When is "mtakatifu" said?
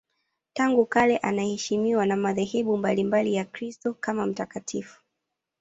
4.25-5.01